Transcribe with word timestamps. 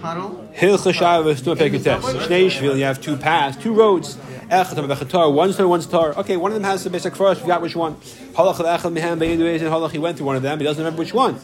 Hilcha 0.00 0.94
Shabbos 0.94 1.38
Stu 1.38 1.54
Pekates. 1.54 2.00
Shnei 2.00 2.46
Shvil, 2.46 2.78
you 2.78 2.84
have 2.84 3.00
two 3.00 3.16
paths, 3.16 3.56
two 3.62 3.74
roads. 3.74 4.16
Echad 4.48 4.74
Bechatar, 4.74 5.32
one's 5.32 5.56
tar, 5.56 5.68
one's 5.68 5.86
tar. 5.86 6.16
Okay, 6.18 6.36
one 6.36 6.50
of 6.50 6.54
them 6.54 6.64
has 6.64 6.82
the 6.84 6.90
basic 6.90 7.14
for 7.14 7.26
us. 7.28 7.40
We 7.40 7.46
got 7.46 7.60
which 7.60 7.76
one. 7.76 7.96
Halach 8.32 8.56
Echad 8.56 8.96
Mehem 8.96 9.18
Bein 9.18 9.40
and 9.40 9.60
Halach. 9.62 9.90
He 9.90 9.98
went 9.98 10.16
through 10.16 10.26
one 10.26 10.36
of 10.36 10.42
them. 10.42 10.58
He 10.58 10.64
doesn't 10.64 10.82
remember 10.82 11.00
which 11.00 11.12
one. 11.12 11.38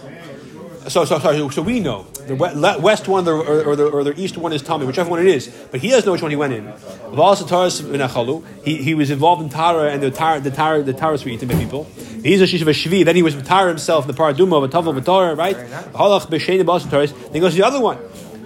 So, 0.88 1.04
so 1.04 1.18
sorry. 1.18 1.50
So 1.50 1.62
we 1.62 1.80
know 1.80 2.04
the 2.26 2.78
west 2.80 3.08
one 3.08 3.26
or, 3.28 3.42
or, 3.42 3.76
the, 3.76 3.88
or 3.88 4.04
the 4.04 4.18
east 4.20 4.36
one 4.36 4.52
is 4.52 4.62
Tommy, 4.62 4.86
whichever 4.86 5.10
one 5.10 5.20
it 5.20 5.26
is. 5.26 5.48
But 5.70 5.80
he 5.80 5.90
doesn't 5.90 6.06
know 6.06 6.12
which 6.12 6.22
one 6.22 6.30
he 6.30 6.36
went 6.36 6.52
in. 6.52 6.72
Also, 7.16 7.44
Taurus 7.44 7.80
Menachalu. 7.80 8.44
He 8.64 8.76
he 8.82 8.94
was 8.94 9.10
involved 9.10 9.42
in 9.42 9.48
Tara 9.48 9.90
and 9.90 10.02
the 10.02 10.10
Tara 10.10 10.40
the 10.40 10.50
Tara 10.50 10.82
the 10.82 10.92
Taras 10.92 11.24
were 11.24 11.30
eaten 11.30 11.48
by 11.48 11.56
people. 11.56 11.84
He's 12.22 12.40
a 12.40 12.44
Shishav 12.44 12.68
Shvi. 12.68 13.04
Then 13.04 13.16
he 13.16 13.22
was 13.22 13.34
with 13.34 13.46
Tara 13.46 13.68
himself 13.68 14.06
the 14.06 14.12
Paraduma 14.12 14.58
of 14.58 14.64
a 14.64 14.68
Tavel 14.68 15.00
Tara, 15.00 15.34
right? 15.34 15.56
Halach 15.56 16.26
B'Shein. 16.28 16.64
Then 16.90 17.32
he 17.32 17.40
goes 17.40 17.52
to 17.52 17.58
the 17.60 17.66
other 17.66 17.80
one. 17.80 17.98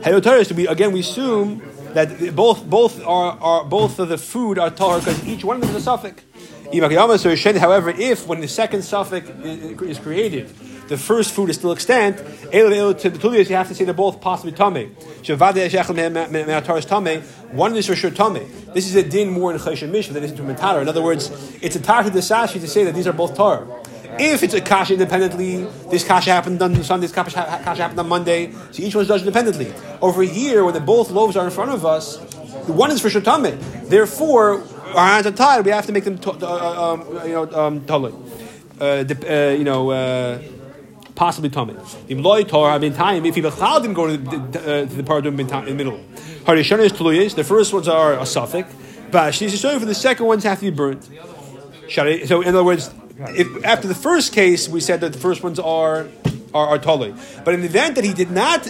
Hayo 0.02 0.22
Taurus. 0.22 0.50
We 0.52 0.66
again 0.66 0.92
we 0.92 1.00
assume 1.00 1.60
that 1.92 2.34
both 2.34 2.64
both 2.64 3.04
are, 3.04 3.38
are 3.38 3.64
both 3.64 3.98
of 3.98 4.08
the 4.08 4.16
food 4.16 4.58
are 4.58 4.70
Torah 4.70 5.00
because 5.00 5.26
each 5.26 5.44
one 5.44 5.56
of 5.56 5.60
them 5.62 5.70
is 5.70 5.76
a 5.76 5.80
suffix. 5.82 6.22
However, 6.72 7.90
if 7.90 8.26
when 8.26 8.40
the 8.40 8.48
second 8.48 8.82
suffix 8.82 9.28
is 9.28 9.98
created, 9.98 10.48
the 10.88 10.96
first 10.96 11.32
food 11.34 11.50
is 11.50 11.56
still 11.56 11.72
extant, 11.72 12.16
you 12.52 13.56
have 13.56 13.68
to 13.68 13.74
say 13.74 13.84
they're 13.84 13.92
both 13.92 14.20
possibly 14.20 14.52
tame. 14.52 14.94
One 17.52 17.76
is 17.76 17.86
for 17.86 17.96
sure 17.96 18.10
tame. 18.10 18.50
This 18.72 18.86
is 18.86 18.94
a 18.94 19.02
din 19.02 19.30
more 19.30 19.52
in 19.52 19.58
chayshim 19.58 19.90
mishva 19.90 20.12
than 20.12 20.22
it 20.22 20.30
is 20.30 20.36
to 20.36 20.42
mentara. 20.42 20.80
In 20.80 20.88
other 20.88 21.02
words, 21.02 21.30
it's 21.60 21.76
a 21.76 21.80
tar 21.80 22.04
to 22.04 22.10
the 22.10 22.20
sashi 22.20 22.60
to 22.60 22.68
say 22.68 22.84
that 22.84 22.94
these 22.94 23.06
are 23.06 23.12
both 23.12 23.36
tar. 23.36 23.66
If 24.18 24.42
it's 24.42 24.54
a 24.54 24.60
kasha 24.60 24.94
independently, 24.94 25.64
this 25.90 26.04
kasha 26.04 26.32
happened 26.32 26.60
on 26.62 26.82
Sunday, 26.82 27.06
this 27.06 27.14
kasha, 27.14 27.60
kasha 27.64 27.82
happened 27.82 28.00
on 28.00 28.08
Monday, 28.08 28.52
so 28.70 28.82
each 28.82 28.94
one's 28.94 29.08
judged 29.08 29.24
independently. 29.26 29.72
Over 30.00 30.22
here, 30.22 30.64
when 30.64 30.74
the 30.74 30.80
both 30.80 31.10
loaves 31.10 31.36
are 31.36 31.44
in 31.44 31.50
front 31.50 31.70
of 31.70 31.86
us, 31.86 32.16
the 32.66 32.72
one 32.72 32.90
is 32.90 33.00
for 33.00 33.08
tame. 33.10 33.58
Therefore, 33.84 34.62
our 34.94 35.06
hands 35.06 35.26
are 35.26 35.32
tied. 35.32 35.64
We 35.64 35.70
have 35.70 35.86
to 35.86 35.92
make 35.92 36.04
them, 36.04 36.18
to, 36.18 36.32
uh, 36.32 36.92
um, 36.92 37.26
you 37.26 37.32
know, 37.32 37.50
um, 37.52 37.84
totally. 37.86 38.14
Uh, 38.80 39.04
uh, 39.28 39.50
you 39.50 39.64
know, 39.64 39.90
uh, 39.90 40.42
possibly 41.14 41.50
tummy. 41.50 41.76
If 42.08 42.18
loy 42.18 42.44
Torah 42.44 42.78
bin 42.78 42.94
time, 42.94 43.24
if 43.26 43.34
he 43.34 43.42
bechal 43.42 43.82
didn't 43.82 43.94
go 43.94 44.06
to 44.06 44.16
the, 44.16 44.36
uh, 44.36 44.84
the 44.86 45.02
paradum 45.02 45.38
in 45.38 45.46
the 45.46 45.74
middle. 45.74 46.00
Harishon 46.44 46.78
is 46.80 46.92
tuluyis. 46.92 47.34
The 47.34 47.44
first 47.44 47.72
ones 47.72 47.88
are 47.88 48.18
a 48.18 48.26
suffix. 48.26 48.72
But 49.10 49.34
she's 49.34 49.58
showing 49.58 49.80
for 49.80 49.86
the 49.86 49.94
second 49.94 50.26
ones 50.26 50.44
have 50.44 50.60
to 50.60 50.70
be 50.70 50.76
burnt. 50.76 51.08
So 51.88 52.40
in 52.40 52.48
other 52.48 52.64
words, 52.64 52.90
if 53.28 53.64
after 53.64 53.88
the 53.88 53.94
first 53.94 54.32
case 54.32 54.68
we 54.68 54.80
said 54.80 55.00
that 55.00 55.12
the 55.12 55.18
first 55.18 55.42
ones 55.42 55.58
are 55.58 56.08
are, 56.54 56.68
are 56.68 56.78
totally. 56.78 57.14
But 57.44 57.54
in 57.54 57.60
the 57.60 57.66
event 57.66 57.94
that 57.96 58.04
he 58.04 58.12
did 58.12 58.30
not 58.30 58.66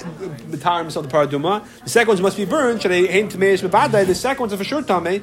retire 0.48 0.82
himself 0.82 1.08
to 1.08 1.14
paraduma, 1.14 1.64
the 1.82 1.90
second 1.90 2.08
ones 2.08 2.20
must 2.20 2.36
be 2.36 2.44
burned. 2.44 2.82
Should 2.82 2.90
they 2.90 3.06
hint 3.06 3.32
to 3.32 3.38
me 3.38 3.48
as 3.48 3.62
the 3.62 4.14
second 4.14 4.40
ones 4.40 4.52
are 4.52 4.56
for 4.56 4.64
sure 4.64 4.82
tame. 4.82 5.22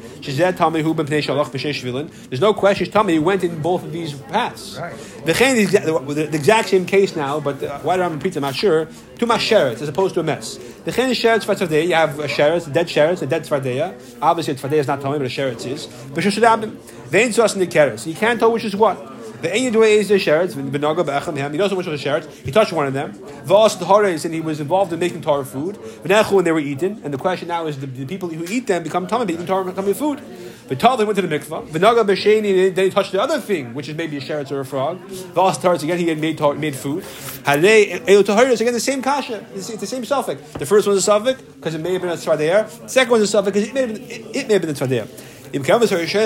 There's 2.29 2.41
no 2.41 2.53
question 2.53 2.91
tame. 2.91 3.07
He 3.07 3.19
went 3.19 3.43
in 3.43 3.61
both 3.61 3.83
of 3.83 3.91
these 3.91 4.13
paths. 4.13 4.77
The, 5.25 5.33
the, 5.33 6.13
the 6.13 6.35
exact 6.35 6.69
same 6.69 6.85
case 6.85 7.15
now, 7.15 7.39
but 7.39 7.61
uh, 7.61 7.79
why 7.79 7.97
do 7.97 8.03
I'm 8.03 8.13
repeat? 8.13 8.35
I'm 8.35 8.41
not 8.41 8.55
sure. 8.55 8.87
Two 9.17 9.25
sheretz 9.25 9.81
as 9.81 9.89
opposed 9.89 10.13
to 10.15 10.21
a 10.21 10.23
mess. 10.23 10.57
The 10.85 10.91
chen 10.91 11.09
is 11.09 11.19
sheretz 11.19 11.45
tzvadei. 11.45 11.87
You 11.87 11.95
have 11.95 12.19
a 12.19 12.27
sheretz, 12.27 12.67
a 12.67 12.69
dead 12.71 12.87
sheretz, 12.87 13.21
a 13.21 13.27
dead 13.27 13.43
tzvadeya. 13.43 14.17
Obviously, 14.21 14.53
a 14.53 14.57
tzvadeya 14.57 14.79
is 14.79 14.87
not 14.87 15.01
tame, 15.01 15.13
but 15.13 15.21
a 15.21 15.25
sheretz 15.25 15.65
is. 15.65 15.87
But 16.13 16.23
sus 16.23 17.53
in 17.53 17.59
the 17.59 17.67
keres. 17.67 18.05
You 18.05 18.15
can't 18.15 18.39
tell 18.39 18.51
which 18.51 18.65
is 18.65 18.75
what. 18.75 19.16
The 19.41 19.53
Ein 19.53 19.71
Yedua 19.71 19.87
is 19.87 20.07
the 20.07 20.15
sheretz. 20.15 20.53
V'naga 20.53 21.05
be'echem 21.05 21.51
He 21.51 21.57
doesn't 21.57 21.77
which 21.77 21.85
was 21.85 22.01
the 22.01 22.09
sheretz. 22.09 22.27
He 22.43 22.51
touched 22.51 22.73
one 22.73 22.87
of 22.87 22.93
them. 22.93 23.13
V'as 23.13 23.77
the 23.77 23.85
hares, 23.85 24.25
and 24.25 24.33
he 24.33 24.41
was 24.41 24.59
involved 24.59 24.91
in 24.91 24.99
making 24.99 25.21
Torah 25.21 25.45
food. 25.45 25.75
V'nechu, 25.75 26.31
when 26.31 26.45
they 26.45 26.51
were 26.51 26.59
eaten. 26.59 26.99
And 27.03 27.13
the 27.13 27.19
question 27.19 27.47
now 27.47 27.67
is, 27.67 27.77
the, 27.79 28.05
people 28.05 28.29
who 28.29 28.45
eat 28.51 28.65
them 28.65 28.81
become 28.81 29.05
tummy, 29.05 29.33
eating 29.33 29.45
Torah, 29.45 29.65
becoming 29.65 29.93
food. 29.93 30.19
V'tal, 30.67 30.97
they 30.97 31.05
went 31.05 31.17
to 31.17 31.21
the 31.21 31.27
mikvah. 31.27 31.67
V'naga 31.67 32.03
b'sheni, 32.03 32.73
then 32.73 32.85
he 32.85 32.89
touched 32.89 33.11
the 33.11 33.21
other 33.21 33.39
thing, 33.39 33.75
which 33.75 33.87
is 33.87 33.95
maybe 33.95 34.17
a 34.17 34.21
sheretz 34.21 34.51
or 34.51 34.59
a 34.59 34.65
frog. 34.65 34.99
V'as 35.07 35.57
taretz, 35.57 35.83
again, 35.83 35.99
he 35.99 36.07
had 36.07 36.19
made, 36.19 36.37
tar- 36.39 36.55
made 36.55 36.75
food. 36.75 37.03
Halei, 37.03 37.99
elu 38.05 38.23
taharis, 38.23 38.59
again, 38.59 38.73
the 38.73 38.79
same 38.79 39.03
kasha. 39.03 39.45
It's, 39.53 39.69
it's 39.69 39.81
the 39.81 39.87
same 39.87 40.03
suffix. 40.03 40.41
The 40.53 40.65
first 40.65 40.87
one's 40.87 40.97
a 40.97 41.01
suffix, 41.03 41.39
because 41.41 41.75
it 41.75 41.81
may 41.81 41.93
have 41.93 42.01
been 42.01 42.11
a 42.11 42.15
tzvadeir. 42.15 42.81
The 42.81 42.87
second 42.87 43.11
one's 43.11 43.23
a 43.23 43.27
suffix, 43.27 43.53
because 43.53 43.69
it 43.69 43.73
may 43.75 43.81
have 43.81 43.93
been, 43.93 44.35
it, 44.35 44.47
may 44.47 44.53
have 44.53 44.61
been 44.63 44.71
a 44.71 45.07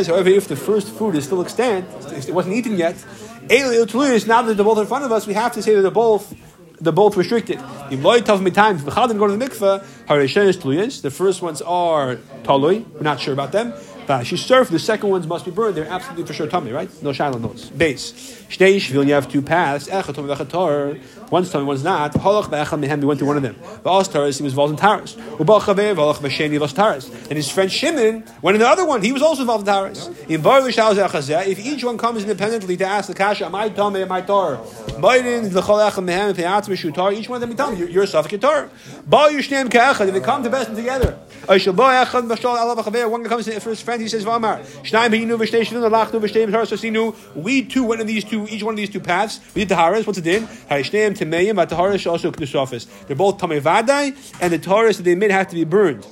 However, 0.07 0.29
if 0.29 0.47
the 0.47 0.55
first 0.55 0.89
food 0.89 1.15
is 1.15 1.25
still 1.25 1.41
extant, 1.41 1.85
if 2.11 2.27
it 2.27 2.33
wasn't 2.33 2.55
eaten 2.55 2.77
yet, 2.77 2.95
now 4.27 4.41
that 4.41 4.55
they're 4.55 4.65
both 4.65 4.79
in 4.79 4.87
front 4.87 5.05
of 5.05 5.11
us, 5.11 5.27
we 5.27 5.33
have 5.33 5.53
to 5.53 5.61
say 5.61 5.75
that 5.75 5.81
they're 5.81 5.91
both 5.91 6.33
they're 6.81 6.91
both 6.91 7.15
restricted. 7.15 7.59
If 7.91 8.01
go 8.01 9.27
to 9.27 9.37
the 9.37 9.45
mikveh, 9.45 11.01
The 11.01 11.11
first 11.11 11.41
ones 11.41 11.61
are 11.61 12.15
talui. 12.43 12.85
We're 12.91 13.01
not 13.01 13.19
sure 13.19 13.33
about 13.33 13.51
them. 13.51 13.73
She 14.23 14.37
served. 14.37 14.71
The 14.71 14.79
second 14.79 15.09
ones 15.09 15.25
must 15.27 15.45
be 15.45 15.51
burned. 15.51 15.75
They're 15.75 15.87
absolutely 15.87 16.25
for 16.25 16.33
sure 16.33 16.47
tummy, 16.47 16.71
right? 16.71 16.89
No 17.01 17.13
shiloh 17.13 17.37
notes. 17.37 17.69
Base. 17.69 18.11
Shnei 18.49 18.75
shvil. 18.77 19.07
You 19.07 19.13
have 19.13 19.29
two 19.29 19.41
paths. 19.41 19.87
Echad 19.87 20.15
tummy 20.15 20.33
v'echatar. 20.33 20.99
One's 21.29 21.49
tummy, 21.49 21.65
one's 21.65 21.83
not. 21.83 22.13
Halach 22.13 22.49
v'echad 22.49 22.79
mehem. 22.83 22.99
We 22.99 23.05
went 23.05 23.19
to 23.19 23.25
one 23.25 23.37
of 23.37 23.43
them. 23.43 23.55
V'as 23.85 24.11
taras. 24.11 24.37
He 24.37 24.43
was 24.43 24.53
involved 24.53 24.71
in 24.71 24.77
taras. 24.77 25.15
Ubal 25.15 25.61
chaver 25.61 25.95
v'halach 25.95 26.17
v'sheni 26.17 26.59
v'as 26.59 26.73
taras. 26.75 27.09
And 27.09 27.33
his 27.33 27.49
friend 27.49 27.71
Shimon 27.71 28.23
went 28.41 28.55
in 28.55 28.59
the 28.59 28.67
other 28.67 28.85
one. 28.85 29.01
He 29.01 29.11
was 29.11 29.21
also 29.21 29.41
involved 29.41 29.67
in 29.67 29.73
taras. 29.73 30.09
In 30.27 30.41
bar 30.41 30.61
v'shal. 30.61 31.47
If 31.47 31.59
each 31.65 31.83
one 31.83 31.97
comes 31.97 32.23
independently 32.23 32.75
to 32.77 32.85
ask 32.85 33.07
the 33.07 33.13
kasha, 33.13 33.45
am 33.45 33.55
I 33.55 33.69
tummy, 33.69 34.01
am 34.01 34.11
I 34.11 34.21
tar? 34.21 34.57
Biden 34.57 35.53
l'chol 35.53 35.89
echad 35.89 36.03
mehem 36.03 36.33
pe'atz 36.35 36.67
v'shutar. 36.67 37.13
Each 37.13 37.29
one 37.29 37.37
of 37.37 37.41
them 37.41 37.51
be 37.51 37.55
tummy. 37.55 37.91
You're 37.91 38.03
a 38.03 38.07
suffix 38.07 38.37
tar. 38.41 38.69
Bal 39.05 39.29
yushneim 39.29 39.69
ka'echad. 39.69 40.07
If 40.07 40.13
they 40.13 40.19
come 40.21 40.43
to 40.43 40.49
best 40.49 40.75
together. 40.75 41.17
One 41.47 41.59
comes 41.59 43.45
to 43.45 43.59
his 43.59 43.81
friend, 43.81 43.99
he 43.99 44.07
says, 44.07 44.23
Vamar, 44.23 44.61
we 47.35 47.63
two 47.63 47.83
went 47.83 47.99
in 47.99 48.07
these 48.07 48.23
two, 48.23 48.47
each 48.47 48.61
one 48.61 48.75
of 48.75 48.77
these 48.77 48.91
two 48.91 48.99
paths. 48.99 49.39
We 49.55 49.61
did 49.61 49.69
the 49.69 49.75
Haras, 49.75 50.05
what's 50.05 50.19
it 50.19 50.27
in? 50.27 50.43
Harishneim, 50.43 51.17
Temeim, 51.17 51.55
but 51.55 51.69
the 51.69 51.75
also 51.75 52.31
Knusofis. 52.31 52.85
They're 53.07 53.15
both 53.15 53.39
Tamevadai, 53.39 54.13
and 54.39 54.53
the 54.53 54.59
Taurus 54.59 54.97
that 54.97 55.03
they 55.03 55.15
made 55.15 55.31
have 55.31 55.47
to 55.47 55.55
be 55.55 55.63
burned. 55.63 56.05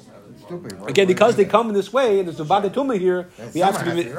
Again, 0.87 1.05
because 1.05 1.35
they 1.35 1.45
come 1.45 1.69
in 1.69 1.75
this 1.75 1.93
way, 1.93 2.17
and 2.17 2.27
there's 2.27 2.39
a 2.39 2.43
Vada 2.43 2.71
Tuma 2.71 2.97
here, 2.99 3.29
we 3.53 3.59
have 3.59 3.77
to 3.83 3.91
be. 3.93 4.09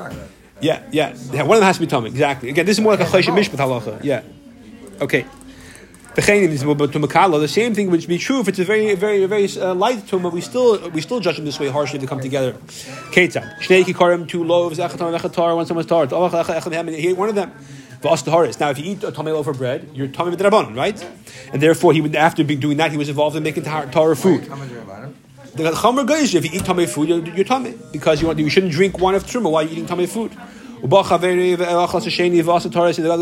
Yeah, 0.61 0.83
yeah, 0.93 1.17
yeah. 1.33 1.43
One 1.43 1.57
of 1.57 1.61
them 1.61 1.67
has 1.67 1.79
to 1.79 1.87
be 1.87 1.89
Tumah, 1.89 2.07
exactly. 2.07 2.51
Again, 2.51 2.67
this 2.67 2.79
is 2.79 2.83
more 2.83 2.95
like 2.97 3.09
a 3.09 3.11
Chayshim 3.11 3.35
Mishpat 3.37 3.59
halacha. 3.59 4.05
Yeah. 4.05 4.23
Okay. 5.01 5.27
The 6.21 7.49
same 7.49 7.75
thing 7.75 7.91
would 7.91 8.07
be 8.07 8.19
true 8.19 8.41
if 8.41 8.49
it's 8.49 8.59
a 8.59 8.65
very, 8.65 8.95
very, 8.95 9.25
very 9.27 9.49
uh, 9.57 9.75
light 9.75 9.99
tumah. 10.07 10.31
We 10.31 10.41
still, 10.41 10.91
we 10.91 11.01
still 11.01 11.21
judge 11.21 11.37
them 11.37 11.45
this 11.47 11.59
way 11.59 11.69
harshly 11.69 11.97
if 11.97 12.03
they 12.03 12.07
come 12.07 12.21
together. 12.21 12.53
Ketzad, 13.13 13.59
shnei 13.61 13.85
kikarim, 13.85 14.29
two 14.29 14.45
loaves, 14.45 14.79
echatar, 14.79 15.19
echatar, 15.19 15.57
one 15.57 15.67
someone's 15.67 15.87
tar. 15.89 16.07
He 16.07 17.09
ate 17.09 17.17
one 17.17 17.29
of 17.31 17.35
them. 17.35 17.53
Now, 18.03 18.71
if 18.71 18.79
you 18.79 18.93
eat 18.93 19.05
a 19.05 19.13
tummy 19.13 19.31
loaf 19.31 19.47
of 19.47 19.59
bread, 19.59 19.91
you're 19.95 20.09
tummy 20.09 20.31
with 20.31 20.41
rabbanon, 20.41 20.75
right? 20.75 21.07
And 21.53 21.63
therefore, 21.63 21.93
he 21.93 22.01
would 22.01 22.17
after 22.17 22.43
doing 22.43 22.79
that, 22.79 22.91
he 22.91 22.97
was 22.97 23.09
involved 23.09 23.37
in 23.37 23.43
making 23.43 23.65
tar 23.65 24.15
food. 24.15 24.45
The 25.55 25.65
chamer 25.73 26.35
if 26.35 26.45
you 26.45 26.51
eat 26.53 26.65
tummy 26.65 26.87
food, 26.87 27.09
you're, 27.09 27.27
you're 27.35 27.45
tummy 27.45 27.75
because 27.93 28.21
you 28.21 28.27
want 28.27 28.39
you 28.39 28.49
shouldn't 28.49 28.73
drink 28.73 28.99
one 28.99 29.15
of 29.15 29.25
truma 29.25 29.51
while 29.51 29.63
you're 29.63 29.73
eating 29.73 29.87
tummy 29.87 30.07
food. 30.07 30.33
The 30.83 30.97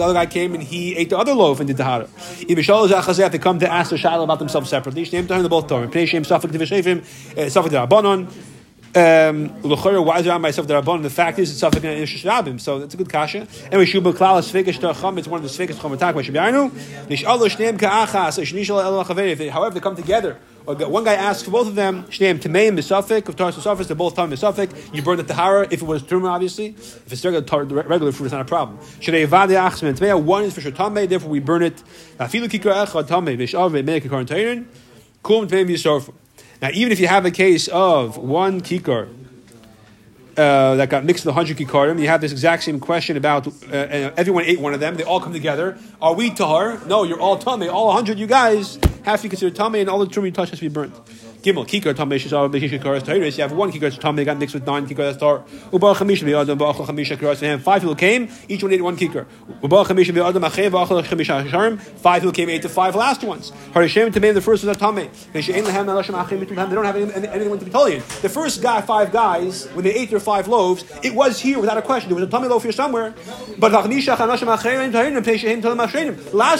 other 0.04 0.14
guy 0.14 0.26
came 0.26 0.54
and 0.54 0.62
he 0.62 0.96
ate 0.96 1.10
the 1.10 1.18
other 1.18 1.34
loaf 1.34 1.60
and 1.60 1.66
did 1.66 1.76
the 1.76 1.84
hara. 1.84 2.08
If 2.40 3.32
they 3.32 3.38
come 3.38 3.58
to 3.58 3.70
ask 3.70 3.90
the 3.90 3.98
shadow 3.98 4.22
about 4.22 4.38
themselves 4.38 4.70
separately, 4.70 5.04
they're 5.04 5.22
both 5.48 5.66
Torah. 5.66 5.88
Pnei 5.88 6.06
Shem 6.06 6.24
Safik 6.24 6.50
Divishevim, 6.50 7.00
Safik 7.50 7.70
Rabbanon. 7.86 8.28
Um, 8.94 9.50
why 10.06 10.18
is 10.20 10.26
on 10.28 10.40
myself 10.40 10.66
the 10.66 10.74
Rabbanon? 10.80 11.02
The 11.02 11.10
fact 11.10 11.38
is, 11.38 11.50
it's 11.50 11.60
Safik 11.60 11.84
and 11.84 12.00
Ish 12.00 12.24
Rabbim, 12.24 12.60
so 12.60 12.78
that's 12.78 12.94
a 12.94 12.96
good 12.96 13.10
kasha. 13.10 13.46
Anyway, 13.66 13.84
Shubal 13.84 14.14
Klal 14.14 14.40
Sfikish 14.40 14.80
Chum, 15.00 15.18
it's 15.18 15.28
one 15.28 15.44
of 15.44 15.56
the 15.56 15.66
Sfikish 15.66 15.76
Chaveri. 19.04 19.50
However, 19.50 19.74
they 19.74 19.80
come 19.80 19.96
together. 19.96 20.38
One 20.68 21.02
guy 21.02 21.14
asks 21.14 21.44
for 21.44 21.50
both 21.50 21.66
of 21.66 21.74
them, 21.76 22.04
Shneim 22.04 22.38
Tameim 22.38 22.76
Misafik, 22.76 23.26
of 23.26 23.36
Taras 23.36 23.56
Misafik, 23.56 23.86
they're 23.86 23.96
both 23.96 24.14
Tam 24.14 24.30
Misafik. 24.30 24.94
You 24.94 25.00
burn 25.00 25.16
the 25.16 25.22
Tahara 25.22 25.66
if 25.70 25.80
it 25.80 25.86
was 25.86 26.02
Truma, 26.02 26.28
obviously. 26.28 26.66
If 26.66 27.10
it's 27.10 27.24
regular, 27.24 27.84
regular 27.84 28.12
food, 28.12 28.24
it's 28.24 28.34
not 28.34 28.42
a 28.42 28.44
problem. 28.44 28.76
Shnei 29.00 29.26
Vadi 29.26 29.54
Achsman 29.54 29.96
Tmeya, 29.96 30.22
one 30.22 30.44
is 30.44 30.52
for 30.52 30.60
sure 30.60 30.70
Tamei, 30.70 31.08
therefore 31.08 31.30
we 31.30 31.40
burn 31.40 31.62
it. 31.62 31.82
Tamei. 32.18 33.38
Now, 36.60 36.70
even 36.74 36.92
if 36.92 37.00
you 37.00 37.06
have 37.08 37.24
a 37.24 37.30
case 37.30 37.68
of 37.68 38.18
one 38.18 38.60
Kikar, 38.60 39.08
uh, 40.36 40.76
that 40.76 40.88
got 40.88 41.04
mixed 41.04 41.24
with 41.24 41.34
100 41.34 41.56
kikarim. 41.56 42.00
You 42.00 42.06
have 42.06 42.20
this 42.20 42.30
exact 42.30 42.62
same 42.62 42.78
question 42.78 43.16
about 43.16 43.48
uh, 43.48 44.12
everyone 44.16 44.44
ate 44.44 44.60
one 44.60 44.72
of 44.72 44.78
them. 44.78 44.94
They 44.94 45.02
all 45.02 45.18
come 45.18 45.32
together. 45.32 45.76
Are 46.00 46.14
we 46.14 46.30
tahar? 46.30 46.78
No, 46.86 47.02
you're 47.02 47.18
all 47.18 47.38
tummy. 47.38 47.66
All 47.66 47.86
100 47.86 48.20
you 48.20 48.28
guys 48.28 48.78
have 49.08 49.20
to 49.20 49.24
be 49.24 49.30
considered 49.30 49.56
tummy, 49.56 49.80
and 49.80 49.90
all 49.90 49.98
the 49.98 50.06
truma 50.06 50.26
you 50.26 50.32
touch 50.32 50.50
has 50.50 50.58
to 50.58 50.64
be 50.64 50.72
burnt. 50.72 50.94
Gimel, 51.42 51.66
kikar 51.66 51.94
tamei 51.94 52.18
shishar 52.18 52.50
b'shishar 52.50 52.82
karas 52.82 53.02
tahiris. 53.02 53.36
You 53.36 53.42
have 53.42 53.52
one 53.52 53.70
kikar 53.70 53.96
tamei 53.98 54.24
got 54.24 54.38
mixed 54.38 54.54
with 54.54 54.66
nine 54.66 54.86
kikar 54.86 54.96
that's 54.96 55.18
tar. 55.18 55.44
Ubar 55.70 55.94
chamisha 55.94 56.24
b'yadam 56.24 56.58
b'achal 56.58 56.86
chamisha 56.86 57.16
karas 57.16 57.40
him. 57.40 57.60
Five 57.60 57.82
people 57.82 57.94
came, 57.94 58.28
each 58.48 58.62
one 58.62 58.72
ate 58.72 58.82
one 58.82 58.96
kikar. 58.96 59.26
Ubar 59.62 59.86
chamisha 59.86 60.12
b'yadam 60.12 60.48
achev 60.48 60.72
b'achal 60.72 61.02
chamisha 61.04 61.44
hasharim. 61.44 61.78
Five 61.78 62.22
people 62.22 62.32
came, 62.32 62.50
ate 62.50 62.62
the 62.62 62.68
five 62.68 62.96
last 62.96 63.22
ones. 63.22 63.52
Harishem 63.72 64.12
tamei 64.12 64.34
the 64.34 64.40
first 64.40 64.64
was 64.64 64.76
a 64.76 64.80
tamei. 64.80 65.08
They 65.32 66.74
don't 66.74 66.84
have 66.84 66.96
anyone 66.96 67.58
to 67.58 67.64
be 67.64 67.70
told 67.70 67.92
The 68.22 68.28
first 68.28 68.62
guy, 68.62 68.80
five 68.80 69.12
guys, 69.12 69.66
when 69.74 69.84
they 69.84 69.94
ate 69.94 70.10
their 70.10 70.20
five 70.20 70.48
loaves, 70.48 70.84
it 71.02 71.14
was 71.14 71.40
here 71.40 71.58
without 71.58 71.78
a 71.78 71.82
question. 71.82 72.08
There 72.08 72.16
was 72.16 72.26
a 72.26 72.30
tummy 72.30 72.48
loaf 72.48 72.62
here 72.62 72.72
somewhere. 72.72 73.14
But 73.58 73.72
last 73.72 73.84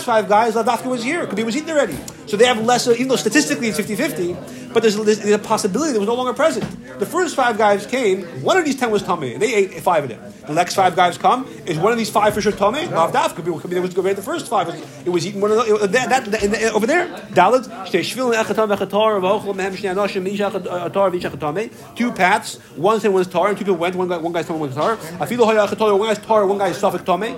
five 0.05 0.29
guys, 0.29 0.55
Ladafka 0.55 0.87
was 0.87 1.03
here. 1.03 1.27
Could 1.27 1.37
be 1.37 1.45
was 1.45 1.57
eaten 1.57 1.71
already. 1.71 1.97
So 2.29 2.37
they 2.37 2.45
have 2.45 2.63
less, 2.65 2.87
even 2.87 3.09
though 3.09 3.17
statistically 3.17 3.69
it's 3.69 3.79
50-50, 3.79 4.73
but 4.75 4.83
there's, 4.83 4.97
there's, 4.97 5.25
a 5.25 5.39
possibility 5.39 5.93
that 5.93 5.99
was 5.99 6.07
no 6.07 6.15
longer 6.15 6.35
present. 6.35 6.65
The 6.99 7.07
first 7.07 7.35
five 7.35 7.57
guys 7.57 7.87
came, 7.87 8.25
one 8.43 8.59
of 8.59 8.67
these 8.67 8.77
ten 8.77 8.91
was 8.91 9.03
tummy, 9.03 9.33
and 9.33 9.43
they 9.43 9.55
ate 9.55 9.81
five 9.81 10.05
of 10.05 10.11
them. 10.11 10.21
The 10.47 10.53
next 10.53 10.75
five 10.75 10.95
guys 10.95 11.17
come, 11.17 11.47
is 11.65 11.79
one 11.79 11.93
of 11.93 11.99
these 11.99 12.11
five 12.11 12.35
for 12.35 12.43
sure 12.43 12.53
tummy? 12.53 12.87
No, 12.87 13.09
Daf 13.09 13.35
could 13.35 13.45
be, 13.47 13.53
could 13.53 13.71
be 13.71 13.75
there 13.75 13.83
was 13.83 13.95
the 13.95 14.23
first 14.23 14.47
five. 14.47 14.69
It 15.07 15.11
was 15.11 15.27
eaten 15.27 15.41
one 15.41 15.53
of 15.53 15.67
the, 15.67 15.87
that, 15.89 16.09
that, 16.11 16.25
that, 16.27 16.73
over 16.73 16.87
there. 16.87 17.09
Dalit, 17.33 17.65
two 21.97 22.13
paths, 22.13 22.57
one 22.77 23.01
said 23.01 23.09
one 23.09 23.23
is 23.23 23.29
tar, 23.29 23.49
and 23.49 23.57
two 23.57 23.65
people 23.65 23.77
went, 23.77 23.95
one 23.95 24.09
guy, 24.09 24.19
one 24.19 24.33
guy's 24.33 24.47
tummy, 24.47 24.61
one 24.61 24.73
tar. 24.73 24.99
I 25.19 25.27
feel 25.27 25.47
one 25.47 25.57
guy's 25.57 26.19
tar, 26.19 26.47
one 26.47 26.59
guy's 26.59 26.79
suffix 26.79 27.05
tummy. 27.05 27.35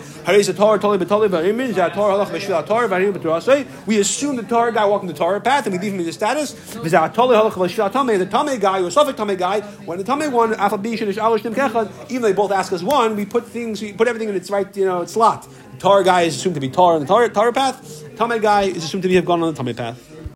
We 3.87 4.01
assume 4.01 4.37
the 4.37 4.43
tar 4.43 4.73
guy 4.81 4.87
walking 4.87 5.09
the 5.09 5.15
tar 5.15 5.39
path, 5.41 5.67
and 5.67 5.73
we 5.75 5.79
leave 5.79 5.93
him 5.93 6.01
in 6.01 6.07
his 6.07 6.15
status. 6.15 6.53
The 6.53 6.89
Tame 6.89 8.61
guy 8.61 8.81
or 8.81 8.91
Suffolk 8.91 9.17
Tame 9.17 9.37
guy, 9.37 9.61
when 9.61 9.99
the 9.99 10.05
Tame 10.05 10.33
one, 10.33 10.53
even 12.09 12.23
though 12.23 12.29
they 12.29 12.35
both 12.35 12.53
ask 12.53 12.73
us 12.73 12.83
one, 12.83 13.17
we 13.17 13.27
put 13.27 13.47
things, 13.47 13.83
we 13.83 13.93
put 13.93 14.09
everything 14.09 14.29
in 14.29 14.35
its 14.35 14.51
right, 14.51 14.75
you 14.77 14.87
know, 14.87 15.03
its 15.03 15.13
slot. 15.13 15.47
The 15.73 15.79
Tar 15.79 16.03
guy 16.03 16.23
is 16.23 16.37
assumed 16.37 16.55
to 16.55 16.61
be 16.61 16.71
Tar 16.71 16.95
on 16.95 17.01
the 17.01 17.07
Tar, 17.07 17.29
tar 17.29 17.53
path. 17.53 18.05
Tame 18.17 18.41
guy 18.41 18.63
is 18.63 18.85
assumed 18.85 19.03
to 19.03 19.09
be 19.09 19.17
have 19.17 19.25
gone 19.25 19.43
on 19.43 19.55
the 19.55 19.63
Tame 19.63 19.75
path. 19.75 20.10